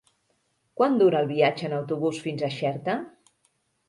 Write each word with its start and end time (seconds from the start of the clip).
Quant 0.79 0.95
dura 1.01 1.19
el 1.25 1.29
viatge 1.31 1.67
en 1.67 1.75
autobús 1.79 2.21
fins 2.23 2.47
a 2.47 2.49
Xerta? 2.57 2.97